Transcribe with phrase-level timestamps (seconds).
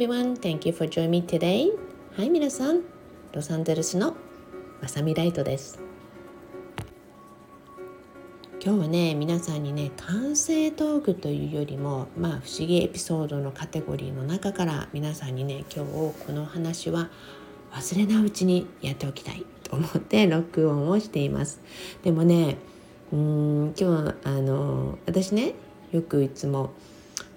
[0.00, 1.72] everyone, thank you for joining me today.
[2.16, 2.82] はい皆さん、
[3.32, 4.14] ロサンゼルスの
[4.80, 5.80] まさみライトです。
[8.64, 17.10] 今日はね皆さんにね完成トークというよりもまあ不思議エピソードのカテゴリーの中から皆さんにね今日この話は
[17.72, 21.60] 忘れないうちにやっておきたいと思って録音をしています
[22.04, 22.56] でもね
[23.12, 25.54] うん今日あの私ね
[25.90, 26.70] よくいつも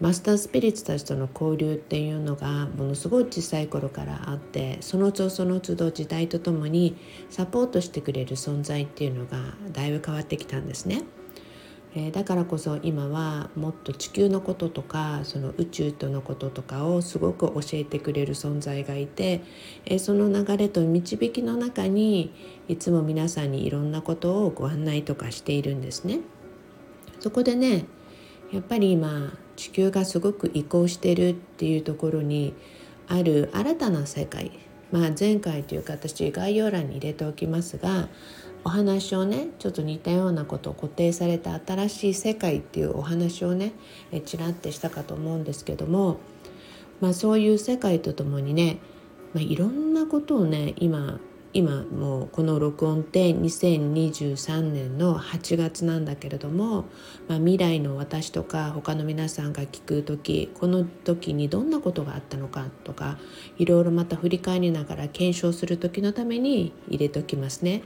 [0.02, 6.98] マスタースピリッツたちとの交流っていうのがものすごい小さい頃からあってその都その都度時代とともに
[7.30, 9.38] サポートしてくれる存在っていうのが
[9.72, 11.04] だいぶ変わってきたんですね。
[11.94, 19.42] えー、だからこそ今はもっと地球のこととかその宇宙とのこととかをすごく教えてくれる存在がいて、
[19.86, 22.34] えー、その流れと導きの中に
[22.68, 26.22] いつも皆さんにいろんなことをご案内とかしているんですね。
[27.20, 27.86] そこでね
[28.52, 32.56] やっぱり今地球がすごく移行してるっていうところに
[33.08, 34.52] ある新たな世界。
[34.92, 38.09] まあ前回というか私概要欄に入れておきますが
[38.64, 43.73] お話をねちょっと似たようなことを固定された新しい世界っていうお話をね
[44.26, 46.18] ちらってしたかと思うんですけども、
[47.00, 48.80] まあ、そういう世界とともにね、
[49.36, 51.20] まあ、いろんなことをね今
[51.53, 56.85] 今もうこの録音って2023年の8月なんだけれども、
[57.27, 63.17] まあ、未来の私とか他の皆さんが聞く時この時にどんなことがあったのかとか
[63.57, 67.83] いろいろまた振り返りながら検証する時のために入れときますね。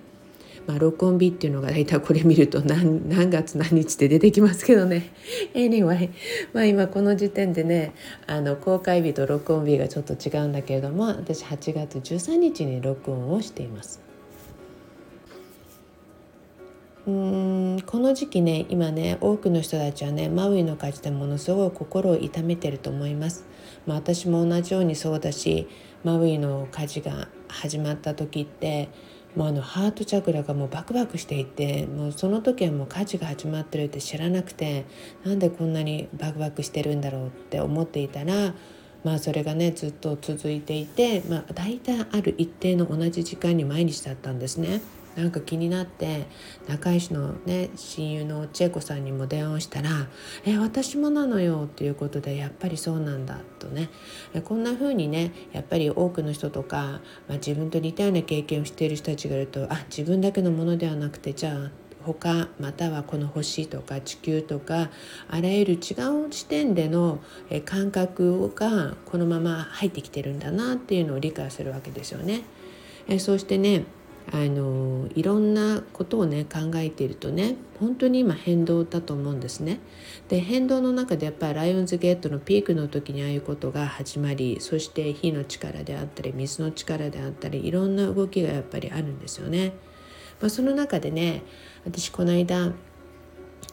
[0.67, 5.11] まあ、録音日っていうのが大体これ見ると何 何月何日って出てきますけどね
[5.53, 6.09] Anyway、
[6.53, 7.93] まあ、今この時点でね
[8.25, 14.01] あの公開日と録音日がちょっと違うんだけれども私8月13日に録音をしています。
[17.07, 23.45] うんこの時期ね今ね多くの人たちはねマウイの火事でものすごい心を痛めてると思います。
[23.85, 25.67] まあ、私も同じようにそうだし
[26.03, 28.89] マウイの火事が始まった時って
[29.35, 34.85] もうあのハートチャクラがもうバクバクしていてもうその時はもう火事が始まってるって知らなくて
[35.25, 38.53] なんでこんなにバクバクしてるんだろうって思っていたら
[39.03, 44.81] まあそれがねずっと続いていて、まあ、大体ある一定の同じ時間に毎日だったんですね。
[45.15, 46.27] なんか気になって
[46.67, 50.07] 仲井市のね親友の千恵子さんにも電話をしたら
[50.45, 53.89] 「え私もなのよ」っていうことでやっぱりそうなんだとね
[54.43, 61.71] こんな風にねやっぱり多くの人とか、まあ、自分と似たような経験をしている人たちがいるとあ自分だけのものではなくてじゃあ
[62.05, 64.89] 他またはこの星とか地球とか
[65.27, 65.95] あらゆる違
[66.27, 67.19] う視点での
[67.65, 72.41] 感覚がこのまま入ってきてるんだなっていうのを理解するわけですよね。
[73.07, 73.85] えそうしてね
[74.31, 79.79] あのいろんなことをね考えているとね本当に今変動だと思うんですね。
[80.29, 89.73] で変動の中でやっぱりライオンズゲートのピークの時にああいうことが始まりそして火の力であったり水の力であったりいろんな動きがやっぱりあるんですよね。
[90.41, 91.43] まあ、その中でね
[91.85, 92.73] 私この間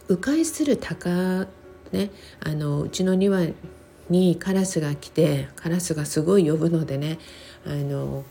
[0.08, 1.46] 迂回する鷹
[1.92, 3.46] ねあのうちの庭
[4.10, 7.18] にカラスが来てカラスがすごい呼ぶのでね
[7.64, 8.24] あの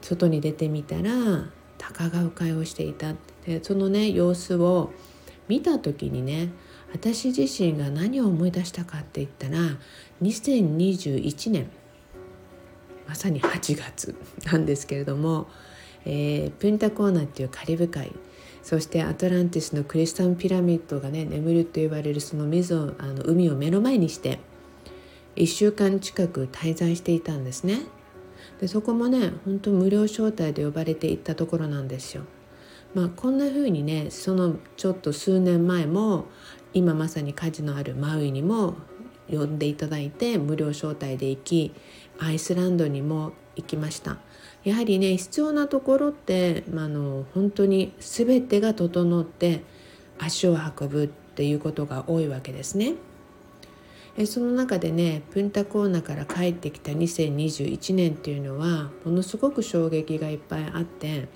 [0.00, 1.50] 外に出てみたら
[1.92, 3.14] 鷹が迂回をしていた。
[3.46, 4.92] でそのね様子を
[5.48, 6.50] 見た時にね
[6.92, 9.76] 私自身が何を思い出したかって言ったら
[10.22, 11.70] 2021年。
[13.06, 15.46] まさに8月なんですけれども、
[16.04, 18.12] えー、プンタコーナっていうカリブ海。
[18.64, 24.40] そしてアトランティスのクリスタンピラミッドがね眠ると言われるその水をあの海を目の前にして
[25.36, 27.82] 1週間近く滞在していたんですね。
[28.60, 32.24] でそこもね本当無料招待で呼ばれていったところなんですよ。
[32.94, 36.26] まあ、こんな風にねそのちょっと数年前も
[36.72, 38.74] 今まさに火事のあるマウイにも
[39.30, 41.74] 呼んでいただいて無料招待で行き
[42.18, 44.18] アイスランドにも行きました
[44.64, 49.62] やはりね必要なところって、まあ、あの本当に全てが整って
[50.18, 52.94] 足を運ぶっていうことが多いわけですね。
[54.18, 61.28] えその中でねプンタコーナから帰ってきた2021年っていうのはものすごく衝撃がいっぱいあって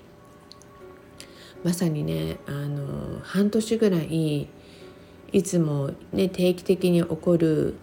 [1.63, 4.47] まさにねあの半年ぐらい
[5.31, 7.75] いつもね定期的に起こる、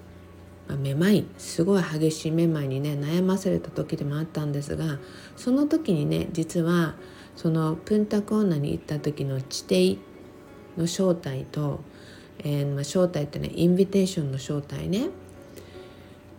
[0.66, 4.98] まあ、めまいすごい激しいめまいにね悩まされた時でもあったんですが
[5.36, 6.96] その時にね実は
[7.36, 10.02] そのプンタコーナに行った時の地底
[10.76, 11.80] の正体と
[12.40, 15.08] えー、まあ、招待ってねインビテーションの招待ね、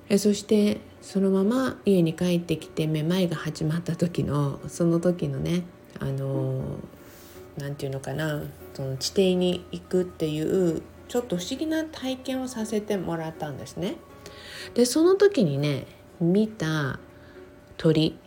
[0.10, 5.63] えそしてそのまま家に帰ってきてめまいが始まった時のその時のね
[6.00, 6.62] あの
[7.57, 8.44] 何、て言うのかな
[8.74, 13.96] その地底に行くっていうちょっと不思議な体験をさせてもらったんですね。
[14.74, 15.86] でその時にね
[16.19, 17.00] 見た
[17.78, 18.18] 鳥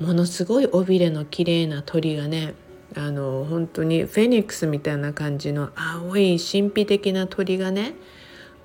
[0.00, 2.54] ものすごい尾びれの綺麗な鳥がね
[2.96, 7.94] あの本当にフェニックスみたいな感じの青い神秘的な鳥がね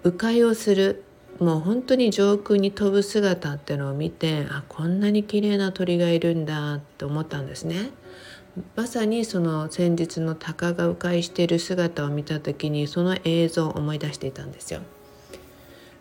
[0.04, 1.04] 迂回をする
[1.40, 7.92] もう本当に上空に飛ぶ姿っていうのを見てあこんなに綺麗な鳥がいるんだって思ったんですね。
[8.76, 14.82] まさにその先日の鷹が迂回している姿を見た時にその映像を思い出していたんですよ。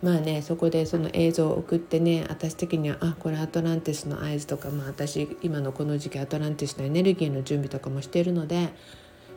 [0.07, 8.73] まあねそこでその映像を送ってね私的にはあこれアトランティスの合図とかまあ私今のこの時期アトランティスのエネルギーの準備とかもしているので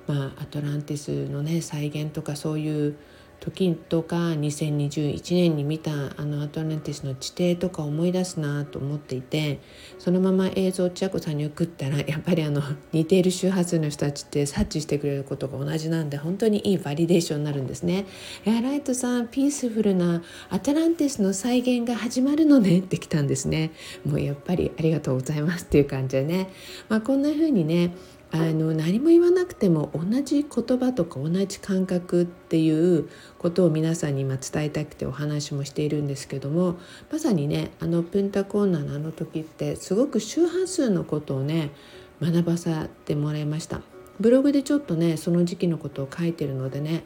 [0.06, 2.96] まあアトランティスのね再現とかそういう
[3.40, 9.60] 時とか2021年に見たあのアトランティスの地底とか思い出すなと思っていて
[9.98, 18.06] そのまま映像を千秋さんに送ったらやっぱりあの 似ている周波数の人たちって察知してくれることが同じなんで本当にいい validation になるんですね。
[18.46, 23.72] いやライトさん peaceful なアトランティスの再現が始まるのねってきたんですね。
[24.06, 26.50] もうやっぱりありがとうございますっていう感じでね、
[26.90, 27.94] まあ、こんな風にね
[28.32, 33.10] あの何も言わなくても同じ言葉とか同じ感覚っていう
[33.40, 36.78] ことを皆さんに今伝えたくてお話もしているんですけども
[37.12, 41.72] まさにねあのプンタコーナーのあの時ってすごく周波数のことをね
[42.22, 43.82] 学ばさてもらいました
[44.20, 47.04] ブログでちょっとねその時期のことを書いてるのでね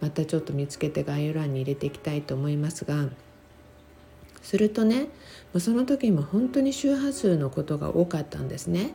[0.00, 3.08] またちょっと見つけて概要欄に入れていきたいと思いますが
[4.42, 5.06] するとね
[5.58, 8.92] その時も本当に周波数のことが多かったんですね。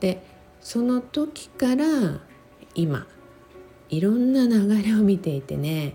[0.00, 0.22] で
[0.64, 1.84] その時から
[2.74, 3.06] 今
[3.90, 5.94] いろんな流れを見ていてね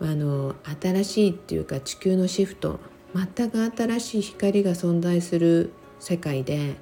[0.00, 2.80] あの新しいっていうか地球のシフト
[3.14, 6.74] 全く新しい光が存在する世界で、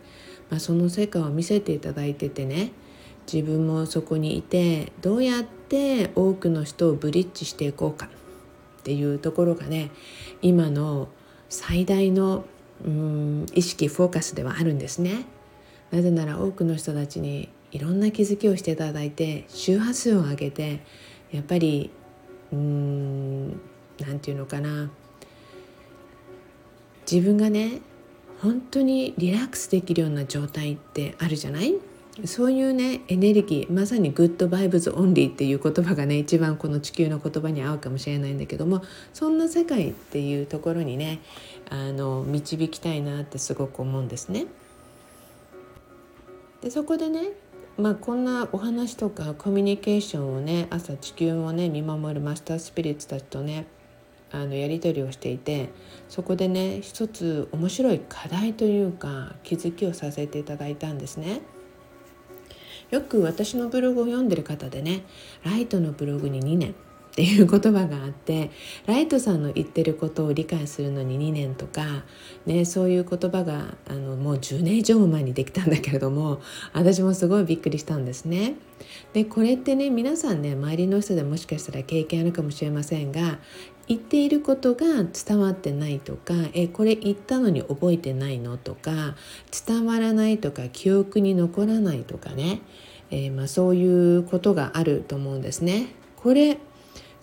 [0.51, 2.73] まあ、その世界を見せていただいててね
[3.31, 9.91] 自分もそこにいてどうやって多くの人をブリッジしていこうかっていうところがね
[10.41, 11.09] 今の
[11.51, 12.47] 最大の
[12.83, 15.27] うん意識フォーカスではあるんですね。
[15.91, 20.81] なぜなら多くの人たちにいろんな気づきをしていただいて周波数を上げて
[21.33, 21.91] やっぱり
[22.53, 23.49] うーん
[24.01, 24.91] 何て言うのかな
[27.11, 27.81] 自分がね
[28.43, 31.75] 本当にリラックスできるような状態ってあるじゃない？
[32.25, 41.21] そういうねエネルギーまさに Good Vibes Only っていう言葉がね一番この地球の言葉に合うかもしれないんだけどもそんな世界っていうところにね
[41.69, 44.47] あの導きたいなってすごく思うんですね。
[46.67, 47.29] でそこでね
[47.79, 53.67] まあ、こんなお話とかコミュニケーションをね朝地球をね見守るマスタースピリッツたちとね
[54.33, 55.69] あのやり取りをしていて
[56.09, 61.41] そこでね一つ面白い課題というか気づきをさせていただいたんですね。
[62.91, 65.05] よく私のブログを読んでる方でね
[65.45, 66.75] ライトのブログに2年
[67.17, 68.51] っていう言葉があって
[68.85, 72.05] ライトさんの言ってることを理解するのに2年とか、
[72.45, 76.43] ね、そういう言葉があのもう10年以上も前にできたんだけれども
[76.75, 78.57] 私もすごいびっくりしたんですね。
[79.15, 83.39] でこれってね皆さんね周りの人でもしかしたら経験あるかもしれませんが
[83.89, 89.17] 言っていることが伝わってないとかえこれ言ったのに覚えてないのとか
[89.67, 92.61] 伝わらないとか記憶に残らないとかね、
[93.11, 95.95] えー、まあ、そういうことがあると思うんですね。
[96.17, 96.59] これ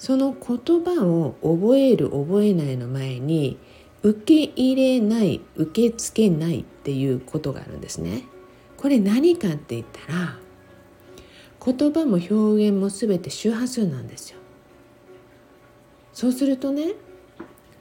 [0.03, 3.57] その言葉を覚える覚えないの前に
[4.01, 8.25] 受け入れない受け付けないっていうことがあるんですね。
[8.75, 10.35] これ何かって言ったら
[11.65, 12.33] 言葉も表
[12.69, 14.39] 現も全て周波数なんですよ。
[16.11, 16.95] そうするとね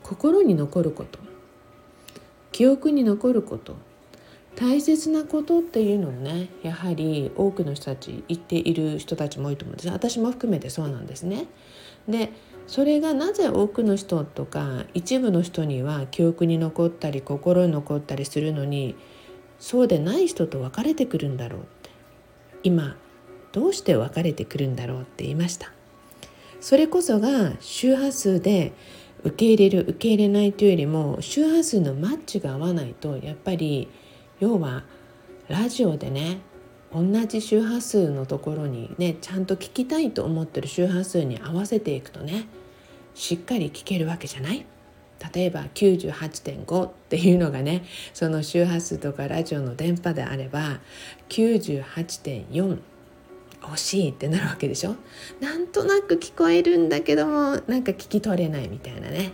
[0.05, 1.19] 心に残ること
[2.52, 3.75] 記憶に残ること
[4.55, 9.89] 大切なことっていうのをねやはり多くの人たち言っている人たちも多いと思うんです。
[9.89, 11.47] 私も含めてそうなんですね。
[12.09, 12.31] で
[12.67, 18.95] それがなぜ多くの人とか一部の人には記憶に残ったり心に残ったりするのに
[19.59, 21.91] そうでない人と別れてくるんだろうって。
[22.63, 22.97] 今
[23.53, 25.73] どうして別れてくるんだろうって言いました。
[26.61, 28.73] それこそが周波数で
[29.25, 33.89] 受け入れる受け入れないというよりも周波数のマッチが合わないとやっぱり
[34.43, 34.83] 要は
[35.47, 36.41] ラジオでね
[36.93, 42.47] 同じ周波数のところにねちゃんと聞きたいと思ってる周波数に合わせていくとね
[43.15, 44.67] しっかり聞けるわけじゃない？
[45.33, 50.81] 例えば98.5っていうのがねその周波数とかラジオの電波であれば
[51.29, 52.81] 98.4
[53.61, 54.97] 惜しいってなるわけでしょ？
[55.41, 59.31] なんとなく聞こえるんだけどもなんか聞き取れないみたいなね。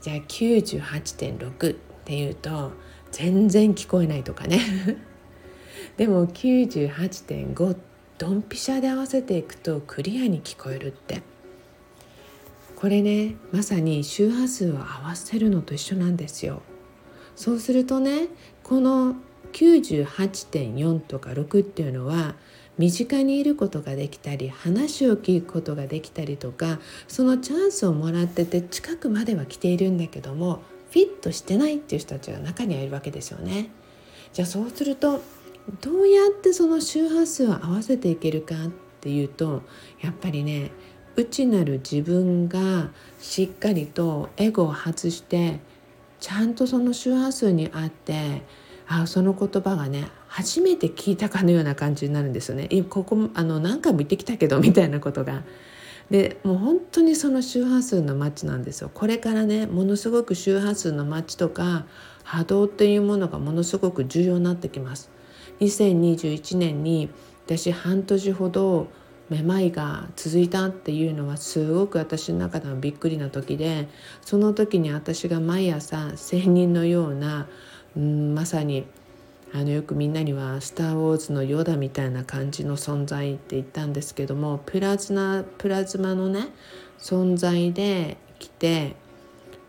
[0.00, 2.72] じゃあ98.6っていうと
[3.12, 4.60] 全然聞こえないとかね。
[5.96, 7.76] でも98.5
[8.18, 11.22] ドンピシャで合わせていくとクリアに聞こえるって。
[12.76, 16.62] これねまさに周波数を合わせるのと一緒なんですよ。
[17.34, 18.28] そうするとね
[18.62, 19.16] この
[19.52, 22.34] 98.4とか6っていうのは
[22.78, 30.60] 身近にいることができたり話を聞くことができたりとかそのチャンスをもらってて近くまでは来ているんだけども
[30.96, 33.68] フィットしてないっていう人たちが中にはいるわけですよね。
[34.32, 35.20] じゃあそうすると
[35.82, 38.68] どうやってその周波数を合わせていけるかっ
[39.02, 39.60] ていうと
[40.00, 40.70] やっぱりね
[41.14, 42.88] 内なる自分が
[43.18, 45.60] しっかりとエゴを外して
[46.18, 48.40] ちゃんとその周波数に合って
[48.88, 52.70] あその言葉がね初めて聞いたかのような感じになるんですよね。
[52.88, 55.42] ここあの何回も言ってきたけどみたいなことが。
[56.10, 58.90] でもう本当にその周波数のマッチなんですよ。
[58.92, 61.86] これからねものすごく周波数のマッチとか
[62.22, 65.10] 波動っていうものがものすごく重要になってきます。
[65.60, 67.08] 2021年に
[67.46, 68.88] 私半年ほど
[69.30, 73.88] めまいが続いたっていうのはすごく私の中ではびっくりな時で
[74.22, 77.48] その時に私が毎朝仙人のような、
[77.96, 78.86] うん、まさに
[79.54, 86.48] あのよくみんなには「スター・ウォーズ」のヨダみたいな感じの存在って言ったんですけどもプラズマプラズマのね
[86.98, 88.96] 存在で来て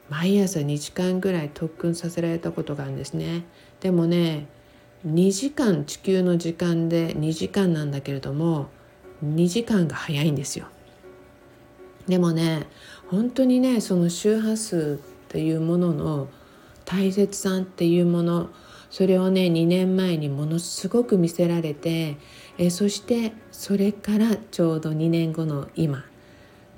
[0.10, 3.46] 毎朝2時間ぐらい特訓させられたことがあるんですね。
[3.82, 4.48] でもね
[5.06, 8.68] 2時間地球の時間で2時間なんだけれども
[9.24, 10.68] 2時間が早いんですよ。
[12.08, 12.68] でもね
[13.08, 16.28] 本当にねその周波数っていうものの
[16.86, 18.50] 大切さっていうもの
[18.98, 22.18] それをね2年前にものすごく見せられて
[22.58, 26.04] えそしてそれからちょうど2年後の今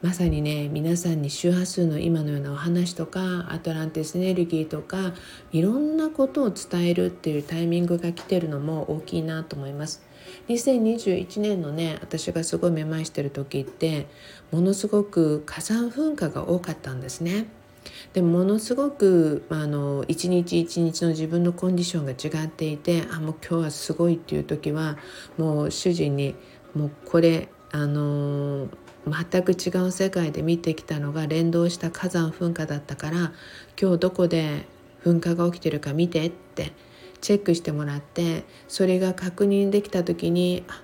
[0.02, 5.14] まさにね皆さんに周波数の今のようなお話とかアトランティスエネルギーとか
[5.54, 10.04] いろんなことを伝えるっていうタイミングが来てるのも大きいなと思います。
[10.50, 14.08] 2021年のね私がすごいめまいしてる時って
[14.52, 17.48] ものすごく火山噴火が多かったんですね。
[18.14, 24.98] でものすごくあの一日一日の自分のコンディションが違っていてあもう今日はすごいっていう時は
[25.38, 26.36] もう主人に
[26.76, 28.68] もうこれあの
[29.08, 33.34] 全く違う世界で見てきたのが連動した火山噴火だったから
[33.80, 34.66] 今日どこで
[35.04, 36.74] 噴火が起きてるか見てって
[37.22, 40.82] チェックしてもらってそれが確認できた時にあ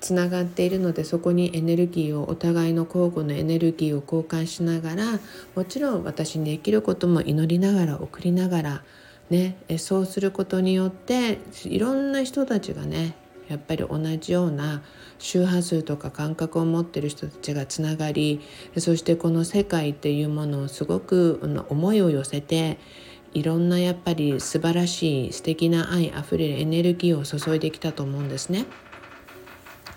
[0.00, 5.20] つながっているのでそこにエネルギーをお互いの交互のエネルギーを交換しながら
[5.54, 8.82] もちろん私にできることも祈りながら送りながら
[9.28, 13.14] ねそうすることによっていろんな人たちがね
[13.48, 14.82] やっぱり同じような
[15.18, 18.40] 周波数とか感覚を持ってる人たちがつながり
[18.78, 22.78] そしてこの世界っていうものをすごく思いを寄せて
[23.34, 28.66] いろんなやっぱり素晴らしい素敵な愛あふれるエネルギーを注いできたと思うんですね。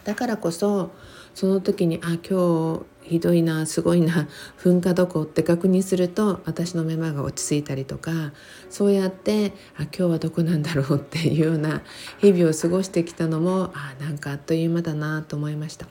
[0.04, 0.92] だからこそ
[1.34, 8.34] その時にあ今日ひどいなすごいな噴火どこって確認すると私のめまいが落ち着いたりとか
[8.70, 11.82] そうやってあ今日はどこなんだろうっていうような
[12.20, 15.88] 日々を過ごしてきたのもあなんかあっという間だなと思いました。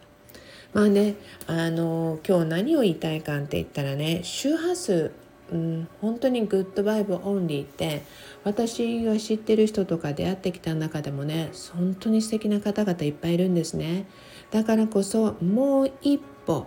[0.72, 1.16] まあね
[1.46, 5.12] あの今日何を言いたいかって言ったらね周波数
[5.52, 8.02] うん、本当に Good Vibe Only って
[8.44, 14.06] 私が知ってる人とか出会ってきた中でもね本当に素敵な方々いっぱいいるんですね
[14.50, 16.66] だからこそもう一歩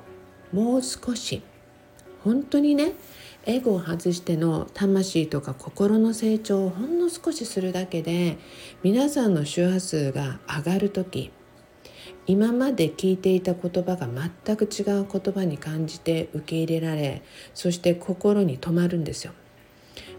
[0.53, 1.41] もう少し
[2.23, 2.93] 本当にね
[3.45, 8.37] エゴを外しての魂とか心の成長をほんの少しするだけで
[8.81, 11.31] 皆さんの周波数が上がる時
[12.25, 17.21] 今まで聞いていた言葉が全く違う言葉に感じて受け入れられ
[17.53, 19.33] そして心に留まるんですよ。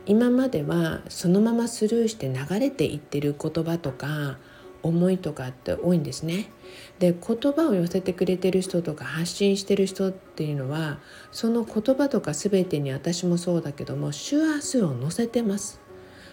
[0.07, 4.39] 今まではそのままスルーして流れていってる言葉とか
[4.83, 6.49] 思いとかって多いんですね。
[7.01, 10.99] で言葉を寄せてくれてる人とか発信してる人っていうのは
[11.33, 15.81] その言葉とか全てに私もそうだけども周波数を乗せてます。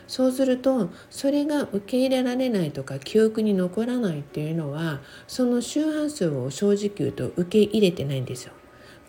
[0.05, 8.53] そうするとそれが受け入れられないとか記憶に残らないっていうのはその周波数を正直言うと受け入れてないんですよ。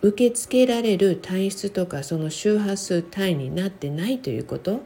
[0.07, 4.81] 受け付けられる体質とかその周波数帯になってないということ。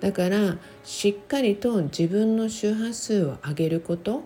[0.00, 4.22] だからしっかりと自分の周波数を上げること。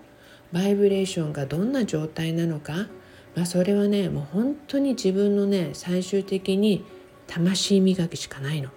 [0.52, 2.86] バイブレーションがどんな状態なのか、
[3.34, 6.84] まあ、それはねもう本当に自分のね最終的に
[7.26, 8.70] 魂磨きしかないの。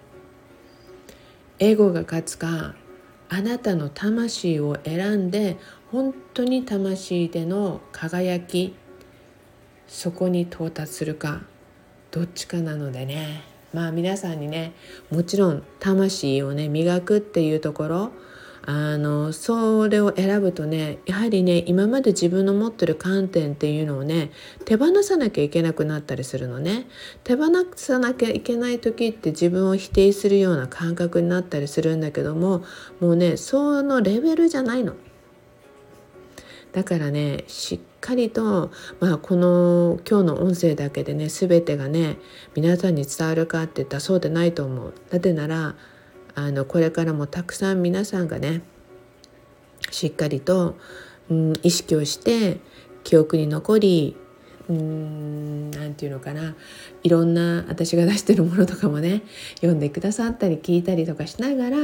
[1.60, 2.74] エゴが勝つか
[3.30, 5.58] あなたの魂を選んで
[5.92, 8.76] 本当に魂での輝き
[9.88, 11.44] そこに到達するか。
[12.12, 14.74] どっちかなのでねまあ皆さんにね
[15.12, 18.12] もちろん魂をね磨くっていうところ
[18.66, 24.32] あのそれを選ぶとねやはりね今まで自分の持ってる観点っていうのをね
[24.66, 26.86] 手放さなきゃいけなくなったりするのね
[27.24, 32.64] 手放さなきゃいけない時って自分を否定するような感覚になったりするんだけども
[33.00, 34.94] もうねそのレベルじゃないの。
[36.72, 42.18] だからねしっかりと、まあ、この今日の音声だけでね全てがね
[42.56, 44.94] 皆さんに伝わるかって言ったらそうでないと思う。
[45.12, 45.76] なぜなら
[46.36, 48.62] あのこれからもたくさん皆さんがね
[49.92, 50.78] しっかりと、
[51.30, 52.60] うん、意識をして
[53.04, 54.16] 記憶に残り
[54.70, 56.56] うんなんていうのかな
[57.02, 59.24] いろんな私が出してるものとかもね
[59.56, 61.78] 読んでくださったり聞いたりとかしながら、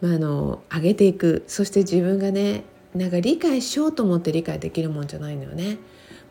[0.00, 2.64] まあ、あの上げていくそして自分がね
[2.96, 5.78] なんか理解しようと思って理解できるもんじゃないのよね。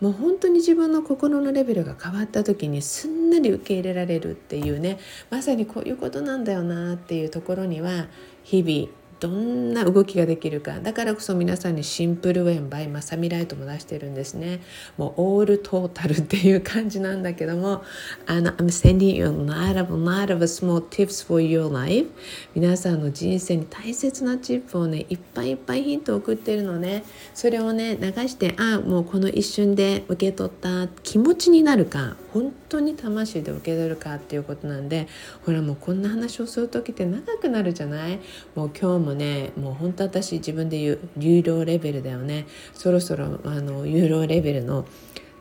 [0.02, 8.08] もう本当に自分の心のレベルが変わった時にすんなり受け入れられるっていうねまさにこういうことなんだよなっていうところには
[8.44, 10.80] 日々どんな動きができるか。
[10.80, 14.62] だからこそ皆さんにシンプルウェンバイマサミライトも出してるんですね。
[14.98, 17.84] もうオールトータルっていう感じなんだけども。
[18.26, 22.08] あの I'm sending you a lot of, lot of small tips for your life
[22.54, 27.04] 皆さんの人生に大切なチップをねいっぱいいっぱいヒントを送ってるのね。
[27.34, 30.88] それをね流してあもうこの一瞬で受け取った。
[31.04, 32.18] 気持ちになるか。
[32.36, 35.08] 本当に魂で受け取るかっていうことなんで
[35.46, 38.20] ほらもうこんな話をする時って長くなるじゃない？
[38.56, 42.46] もう今日もねもう本当私自分で言う有料レベルだよね。
[42.74, 44.86] そろそろあの有料レベルの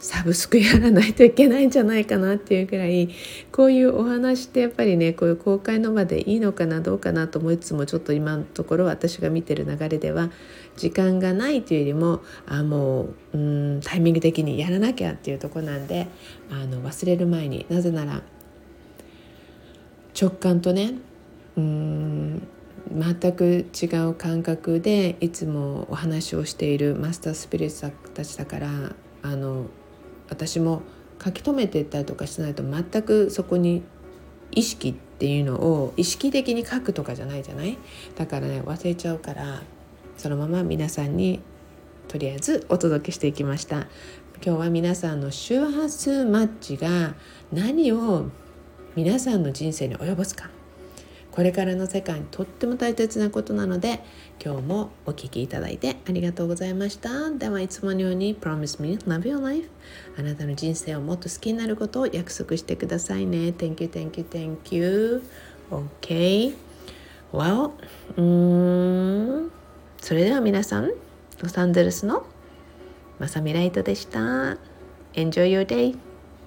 [0.05, 3.09] サブスクやらないといけないんじゃないかなっていうくらい
[3.51, 10.31] こういうお話ってやっぱりねこういう公開の場でいいのかなどうかなと思いつつもちょっと今のところ私が見てる流れでは
[10.77, 13.39] 時間がないというよりもあもうう
[13.79, 16.07] んタイミング的にやらなきゃっていうとこなんで
[16.51, 18.21] あの忘れる前になぜなら
[20.21, 20.93] 直感とね
[21.57, 22.47] うん
[22.93, 28.69] 全く違う感覚でいつもお話をしているマスタースピリッツたちだから
[29.23, 29.65] あの
[30.29, 30.83] 私も
[31.23, 33.83] 書き留めてったりとかしないと全くそこに
[34.51, 37.79] 意識っていうのを意識的に書くとかじゃないじゃない？
[38.17, 39.63] だからね忘れちゃうから
[40.17, 41.41] そのまま皆さんに
[42.09, 43.87] とりあえずお届けしていきました。
[44.45, 47.15] 今日は皆さんの周波数マッチが
[47.53, 48.27] 何を
[48.95, 50.51] 皆さんの人生に及ぼすか。
[51.35, 53.99] これからの世界にとっても大切なことなので
[54.41, 57.29] 今日もお聴きいただいてありがとうございました。
[57.33, 59.69] ではいつものように Promise me love your life
[60.17, 63.49] あなたの人生をもっと好きになることを約束してくださいね。
[63.49, 65.25] Thank you, thank you, thank you.
[65.73, 66.55] OK
[67.33, 67.73] Well
[68.17, 68.23] う
[69.43, 69.51] ん
[70.01, 70.93] それでは皆さん
[71.43, 72.25] ロサンゼルスの
[73.19, 74.21] まさみライトでした。
[75.15, 75.97] Enjoy your day.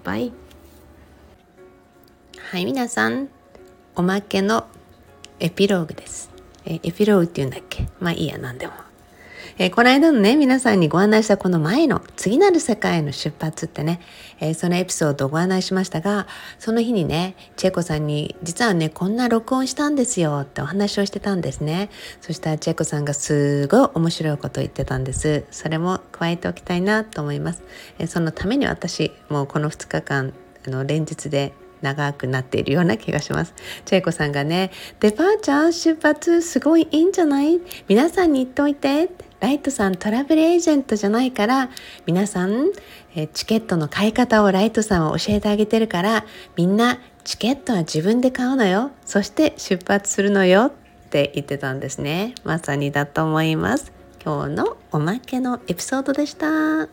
[0.06, 0.32] Bye.
[2.38, 3.28] はい皆さん。
[4.00, 4.68] おまけの
[5.40, 6.32] エピローグです。
[6.66, 7.88] えエピローグって言うんだっけ？
[8.00, 8.74] まあいいや、なんでも。
[9.60, 14.00] えー、この間のね、皆さんにご案内したこの前の次なる世界への出発ってね、
[14.40, 16.28] えー、そのエピソードをご案内しましたが、
[16.60, 21.90] その日にね、チェコさんに、実はね、こんな録音したんですよってお話をしてたんですね。
[22.22, 25.46] そしたらチェコさんがすごい面白いことを言ってたんです。
[25.52, 27.64] それも加えておきたいなと思います。
[28.00, 30.34] えー、そのために私、もうこの2日間、
[30.68, 31.54] あの連日で
[31.88, 33.54] 長くなっているような気がします。
[33.86, 37.62] チェイコさんがね、デパーチャー出発すごいいいんじゃない？
[37.88, 39.10] 皆さんに言っておいて。
[39.40, 41.70] ライトさんトラベルエージェントじゃないから。
[42.08, 42.72] 皆さん
[43.16, 46.26] えチケットの買い方をライトさんは教えてあげてるから。
[46.56, 48.90] みんなチケットは自分で買うのよ。
[49.06, 50.72] そして出発するのよ。
[51.08, 52.34] って言ってたんですね。
[52.44, 53.94] まさにだと思います。
[54.26, 56.90] 今日のおまけのエピソードでした。